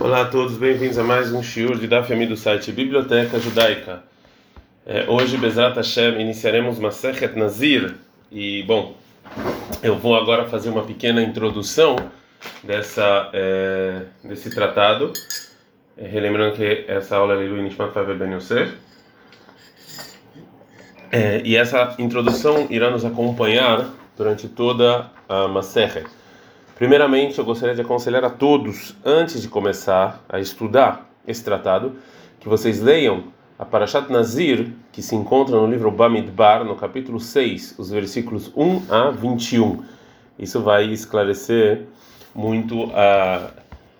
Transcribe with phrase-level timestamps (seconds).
[0.00, 4.02] Olá a todos, bem-vindos a mais um shiur de Daf do site Biblioteca Judaica.
[4.86, 7.96] É, hoje, Bezrat Hashem, iniciaremos Masechet Nazir
[8.32, 8.96] e, bom,
[9.82, 11.96] eu vou agora fazer uma pequena introdução
[12.64, 15.12] dessa, é, desse tratado,
[15.98, 18.72] é, relembrando que essa aula é Lilu Nishmat Faber Ben Yosef.
[21.12, 26.06] É, e essa introdução irá nos acompanhar durante toda a Masechet.
[26.80, 31.92] Primeiramente, eu gostaria de aconselhar a todos, antes de começar a estudar esse tratado,
[32.40, 33.24] que vocês leiam
[33.58, 38.84] a Parashat Nazir, que se encontra no livro Bamidbar, no capítulo 6, os versículos 1
[38.88, 39.82] a 21.
[40.38, 41.82] Isso vai esclarecer
[42.34, 43.50] muito a,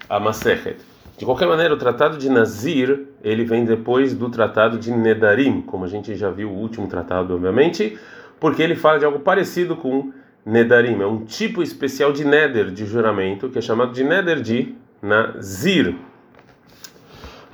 [0.08, 0.78] a Masechet.
[1.18, 5.84] De qualquer maneira, o tratado de Nazir, ele vem depois do tratado de Nedarim, como
[5.84, 7.98] a gente já viu o último tratado, obviamente,
[8.40, 10.10] porque ele fala de algo parecido com
[10.44, 14.74] Nedarim, é um tipo especial de Neder, de juramento, que é chamado de Neder de
[15.02, 15.94] Nazir.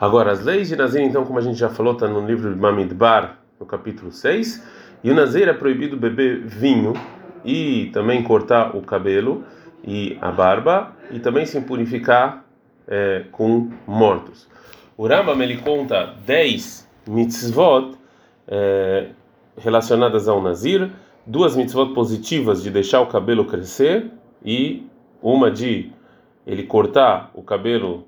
[0.01, 2.61] Agora, as leis de Nazir, então, como a gente já falou, está no livro de
[2.61, 4.63] Mamidbar, no capítulo 6.
[5.03, 6.93] E o Nazir é proibido beber vinho
[7.45, 9.45] e também cortar o cabelo
[9.85, 12.45] e a barba e também se purificar
[12.89, 14.49] é, com mortos.
[14.97, 17.97] O Rambam ele conta 10 mitzvot
[18.49, 19.09] é,
[19.57, 20.91] relacionadas ao Nazir
[21.27, 24.11] duas mitzvot positivas de deixar o cabelo crescer
[24.45, 24.87] e
[25.21, 25.91] uma de
[26.47, 28.05] ele cortar o cabelo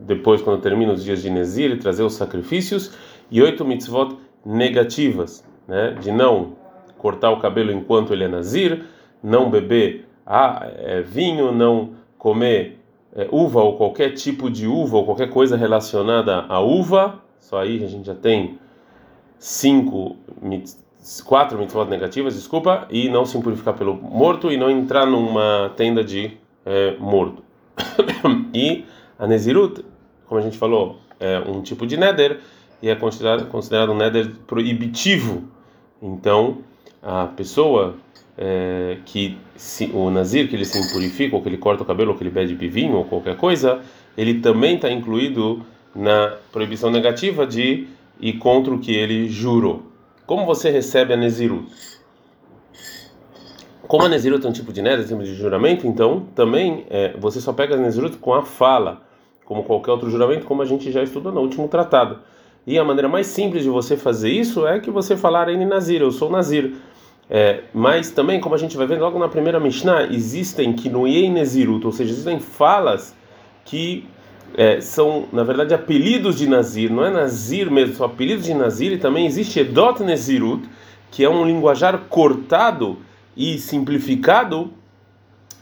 [0.00, 2.92] depois quando termina os dias de Nezir e trazer os sacrifícios
[3.30, 6.56] e oito mitzvot negativas, né, de não
[6.98, 8.84] cortar o cabelo enquanto ele é Nazir,
[9.22, 12.80] não beber ah, é, vinho, não comer
[13.14, 17.20] é, uva ou qualquer tipo de uva ou qualquer coisa relacionada à uva.
[17.38, 18.58] Só aí a gente já tem
[19.38, 20.85] cinco mitzvot
[21.24, 26.02] quatro mitzvot negativas, desculpa, e não se impurificar pelo morto e não entrar numa tenda
[26.02, 27.42] de é, morto.
[28.52, 28.84] e
[29.18, 29.84] a Nezirut,
[30.26, 32.40] como a gente falou, é um tipo de neder
[32.82, 35.44] e é considerado, considerado um neder proibitivo.
[36.02, 36.58] Então,
[37.02, 37.96] a pessoa
[38.36, 42.12] é, que se, o nazir que ele se impurifica, ou que ele corta o cabelo,
[42.12, 43.80] ou que ele bebe vinho, ou qualquer coisa,
[44.16, 45.64] ele também está incluído
[45.94, 47.86] na proibição negativa de
[48.20, 49.82] ir contra o que ele jurou.
[50.26, 51.70] Como você recebe a Nezirut?
[53.86, 57.40] Como a Nezirut é um tipo de neder, tipo de juramento, então também é, você
[57.40, 59.02] só pega a Nezirut com a fala,
[59.44, 62.18] como qualquer outro juramento, como a gente já estudou no último tratado.
[62.66, 66.00] E a maneira mais simples de você fazer isso é que você falar em Nazir,
[66.00, 66.74] eu sou Nazir.
[67.30, 71.04] É, mas também, como a gente vai ver logo na primeira Mishnah, existem que no
[71.06, 73.14] Nezirut, ou seja, existem falas
[73.64, 74.04] que
[74.56, 78.92] é, são, na verdade, apelidos de Nazir, não é Nazir mesmo, são apelidos de Nazir,
[78.92, 80.66] e também existe Edot Nezirut,
[81.10, 82.98] que é um linguajar cortado
[83.36, 84.70] e simplificado,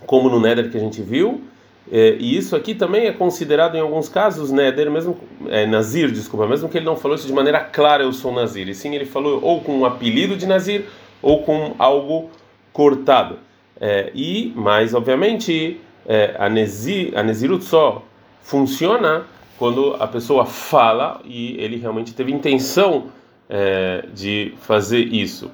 [0.07, 1.43] como no Neder que a gente viu,
[1.91, 5.19] é, e isso aqui também é considerado em alguns casos Neder, mesmo
[5.49, 8.69] é, Nazir, desculpa, mesmo que ele não falou isso de maneira clara, eu sou Nazir,
[8.69, 10.85] e sim ele falou ou com um apelido de Nazir
[11.21, 12.31] ou com algo
[12.73, 13.39] cortado.
[13.81, 18.03] É, e, mas obviamente, é, a, Nezir, a Nezirut só
[18.45, 19.25] funciona
[19.59, 23.07] quando a pessoa fala e ele realmente teve intenção
[23.49, 25.51] é, de fazer isso.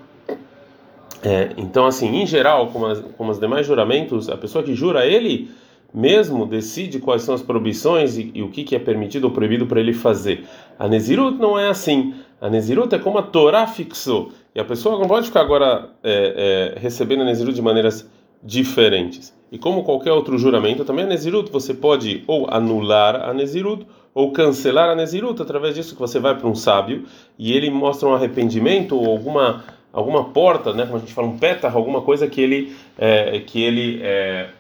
[1.22, 5.06] É, então, assim, em geral, como, as, como os demais juramentos, a pessoa que jura,
[5.06, 5.50] ele
[5.92, 9.66] mesmo decide quais são as proibições e, e o que, que é permitido ou proibido
[9.66, 10.44] para ele fazer.
[10.78, 12.14] A Nezirut não é assim.
[12.40, 14.32] A Nezirut é como a Torá fixou.
[14.54, 18.08] E a pessoa não pode ficar agora é, é, recebendo a Nezirut de maneiras
[18.42, 19.34] diferentes.
[19.52, 23.84] E como qualquer outro juramento, também a Nezirut, você pode ou anular a Nezirut
[24.14, 27.04] ou cancelar a Nezirut através disso que você vai para um sábio
[27.38, 31.36] e ele mostra um arrependimento ou alguma alguma porta, né, como a gente fala um
[31.36, 34.50] petar, alguma coisa que ele é, que ele é,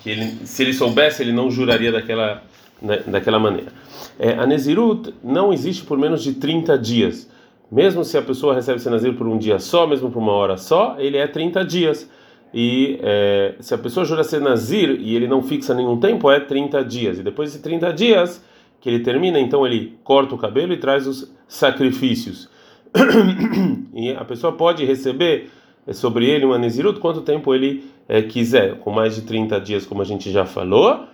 [0.00, 2.44] que ele se ele soubesse ele não juraria daquela
[2.80, 3.72] né, daquela maneira.
[4.18, 7.28] É, a Nezirut não existe por menos de 30 dias.
[7.70, 10.58] Mesmo se a pessoa recebe esse Nazir por um dia só, mesmo por uma hora
[10.58, 12.08] só, ele é 30 dias
[12.54, 16.38] e é, se a pessoa jura ser Nazir e ele não fixa nenhum tempo, é
[16.38, 17.18] 30 dias.
[17.18, 18.44] E depois de 30 dias
[18.80, 22.50] que ele termina, então ele corta o cabelo e traz os sacrifícios.
[23.94, 25.50] e a pessoa pode receber
[25.92, 30.02] sobre ele uma Nezirut quanto tempo ele é, quiser, com mais de 30 dias, como
[30.02, 31.06] a gente já falou.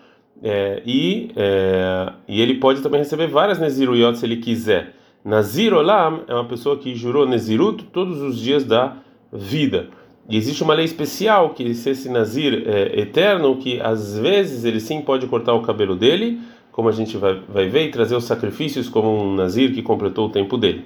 [0.43, 4.95] É, e, é, e ele pode também receber várias Neziruyot se ele quiser.
[5.25, 8.97] Nazir Olam é uma pessoa que jurou Nezirut todos os dias da
[9.33, 9.89] vida.
[10.29, 14.79] E existe uma lei especial que se esse nazir é eterno, que às vezes ele
[14.79, 16.39] sim pode cortar o cabelo dele,
[16.71, 20.27] como a gente vai, vai ver, e trazer os sacrifícios como um nazir que completou
[20.27, 20.85] o tempo dele.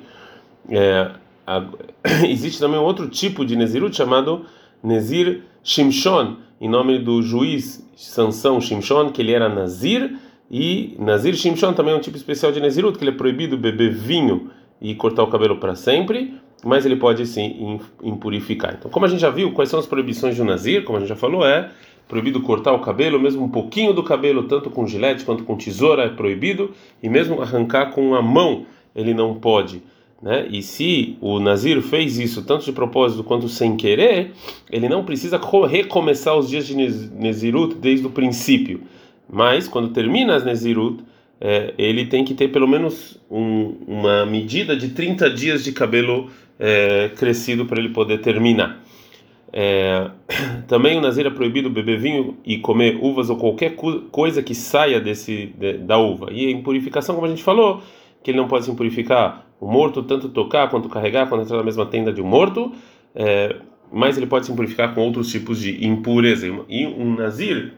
[0.71, 1.11] É,
[1.47, 1.65] a,
[2.29, 4.47] existe também um outro tipo de nazirut chamado
[4.83, 10.17] nazir Shimshon, em nome do juiz Sansão Shimshon, que ele era nazir
[10.51, 13.91] E Nazir Shimshon também é um tipo especial de Nezirut, que ele é proibido beber
[13.95, 14.51] vinho
[14.83, 18.77] e cortar o cabelo para sempre, mas ele pode sim impurificar.
[18.79, 20.85] Então, como a gente já viu, quais são as proibições de um Nazir?
[20.85, 21.71] Como a gente já falou, é
[22.09, 26.05] proibido cortar o cabelo, mesmo um pouquinho do cabelo, tanto com gilete quanto com tesoura
[26.05, 26.73] é proibido,
[27.03, 29.83] e mesmo arrancar com a mão ele não pode.
[30.23, 30.47] Né?
[30.51, 34.33] E se o Nazir fez isso tanto de propósito quanto sem querer,
[34.71, 38.83] ele não precisa recomeçar os dias de Nezirut desde o princípio.
[39.29, 41.03] Mas quando termina as Nezirut,
[41.45, 46.31] é, ele tem que ter pelo menos um, uma medida de 30 dias de cabelo
[46.57, 48.81] é, crescido para ele poder terminar.
[49.53, 50.09] É,
[50.69, 53.75] também o Nazir é proibido beber vinho e comer uvas ou qualquer
[54.13, 56.29] coisa que saia desse, de, da uva.
[56.31, 57.83] E a impurificação, como a gente falou,
[58.23, 61.65] que ele não pode se impurificar o morto, tanto tocar quanto carregar, quando entrar na
[61.65, 62.71] mesma tenda de um morto,
[63.17, 63.57] é,
[63.91, 66.47] mas ele pode se impurificar com outros tipos de impureza.
[66.69, 67.73] E um Nazir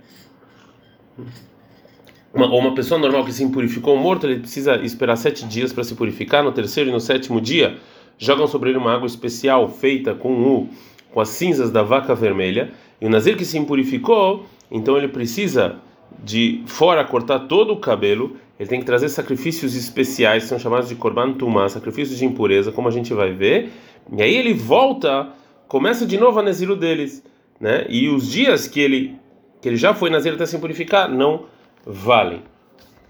[2.34, 5.84] uma, ou uma pessoa normal que se impurificou morto, ele precisa esperar sete dias para
[5.84, 6.42] se purificar.
[6.42, 7.76] No terceiro e no sétimo dia,
[8.19, 10.69] jogam sobre ele uma água especial feita com o
[11.12, 12.72] com as cinzas da vaca vermelha.
[13.00, 15.76] E o nazir que se impurificou, então ele precisa
[16.25, 18.37] de fora cortar todo o cabelo.
[18.58, 22.72] Ele tem que trazer sacrifícios especiais, que são chamados de korban tumá, sacrifícios de impureza,
[22.72, 23.70] como a gente vai ver.
[24.12, 25.28] E aí ele volta,
[25.69, 27.22] começa de novo a naziro deles,
[27.60, 27.87] né?
[27.88, 29.14] E os dias que ele
[29.60, 31.46] que ele já foi nazir até se purificar não
[31.86, 32.42] valem.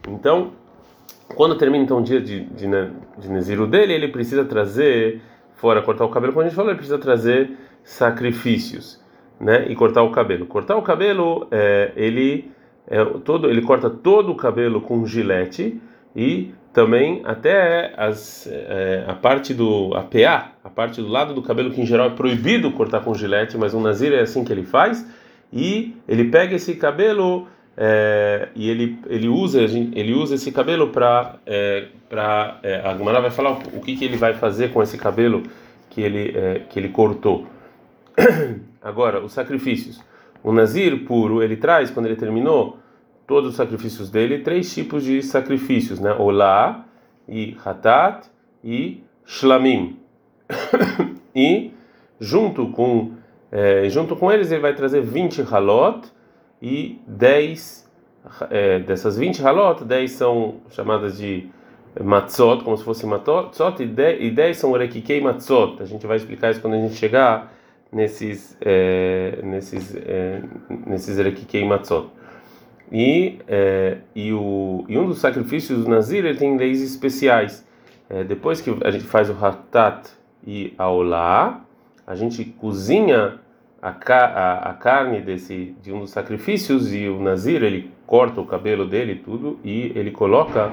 [0.08, 0.52] Então,
[1.28, 2.66] quando termina então o dia de, de,
[3.18, 5.20] de Neziro dele, ele precisa trazer,
[5.54, 9.00] fora cortar o cabelo, como a gente falou, ele precisa trazer sacrifícios,
[9.40, 9.66] né?
[9.68, 10.46] E cortar o cabelo.
[10.46, 12.50] Cortar o cabelo, é, ele
[12.86, 15.80] é, todo, ele corta todo o cabelo com gilete
[16.14, 21.42] e também até as, é, a parte do a PA, a parte do lado do
[21.42, 24.52] cabelo que em geral é proibido cortar com gilete, mas um nazir é assim que
[24.52, 25.06] ele faz
[25.52, 31.36] e ele pega esse cabelo é, e ele ele usa ele usa esse cabelo para
[31.44, 34.96] é, para é, a Gemara vai falar o, que que ele vai fazer com esse
[34.96, 35.42] cabelo
[35.90, 37.46] que ele é, que ele cortou.
[38.80, 40.00] Agora os sacrifícios.
[40.42, 42.78] O nazir puro ele traz quando ele terminou
[43.26, 46.12] todos os sacrifícios dele três tipos de sacrifícios né?
[46.12, 46.84] Olá
[47.28, 48.28] e hatat
[48.62, 49.98] e shlamim.
[51.36, 51.72] E
[52.20, 53.14] junto com
[53.50, 56.13] é, junto com eles ele vai trazer 20 halot
[56.64, 57.86] e 10
[58.48, 61.50] é, dessas 20 halot, 10 são chamadas de
[62.02, 63.52] matzot, como se fosse matzot,
[63.82, 65.82] e 10, e 10 são rekikei matzot.
[65.82, 67.52] A gente vai explicar isso quando a gente chegar
[67.92, 70.42] nesses é, nesses é,
[70.86, 72.08] nesses rekikei matzot.
[72.90, 77.62] E, é, e, o, e um dos sacrifícios do Nazir ele tem leis especiais.
[78.08, 80.08] É, depois que a gente faz o hatat
[80.46, 81.62] e a olá,
[82.06, 83.38] a gente cozinha
[83.84, 88.46] a, a, a, carne desse de um dos sacrifícios e o nazir ele corta o
[88.46, 90.72] cabelo dele tudo e ele coloca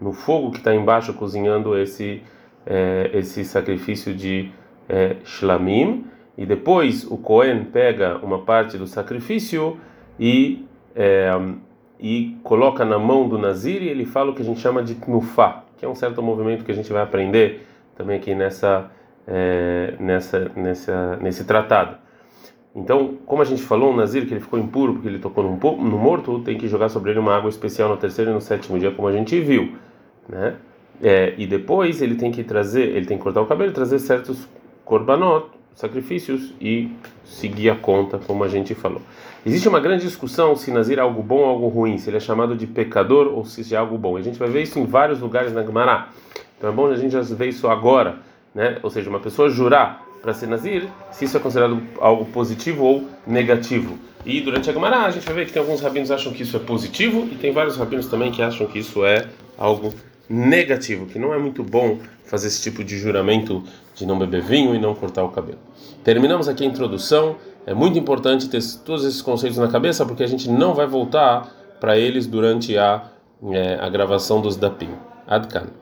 [0.00, 2.20] no fogo que está embaixo cozinhando esse
[2.66, 4.50] é, esse sacrifício de
[4.88, 6.04] é, shlamim.
[6.36, 9.78] E depois o Cohen pega uma parte do sacrifício
[10.18, 10.66] e
[10.96, 11.30] é,
[12.00, 14.96] e coloca na mão do nazir e ele fala o que a gente chama de
[14.96, 17.66] tnufá que é um certo movimento que a gente vai aprender
[17.96, 18.90] também aqui nessa
[19.26, 22.07] é, nessa nessa nesse tratado
[22.78, 25.56] então, como a gente falou, o Nazir, que ele ficou impuro porque ele tocou no,
[25.76, 28.78] no morto, tem que jogar sobre ele uma água especial no terceiro e no sétimo
[28.78, 29.72] dia, como a gente viu,
[30.28, 30.54] né?
[31.02, 34.48] É, e depois ele tem que trazer, ele tem que cortar o cabelo, trazer certos
[34.84, 36.90] korbanot, sacrifícios e
[37.24, 39.02] seguir a conta, como a gente falou.
[39.46, 42.20] Existe uma grande discussão se Nazir é algo bom ou algo ruim, se ele é
[42.20, 44.16] chamado de pecador ou se é algo bom.
[44.16, 46.08] A gente vai ver isso em vários lugares na Gemara.
[46.56, 48.18] Então é bom a gente já ver isso agora,
[48.54, 48.78] né?
[48.82, 53.08] Ou seja, uma pessoa jurar para ser Nazir, se isso é considerado algo positivo ou
[53.26, 53.98] negativo.
[54.26, 56.42] E durante a Gemara a gente vai ver que tem alguns rabinos que acham que
[56.42, 59.94] isso é positivo e tem vários rabinos também que acham que isso é algo
[60.28, 63.62] negativo, que não é muito bom fazer esse tipo de juramento
[63.94, 65.58] de não beber vinho e não cortar o cabelo.
[66.04, 67.36] Terminamos aqui a introdução.
[67.66, 71.48] É muito importante ter todos esses conceitos na cabeça porque a gente não vai voltar
[71.80, 73.04] para eles durante a,
[73.52, 74.90] é, a gravação dos Dapim.
[75.26, 75.68] Adkan.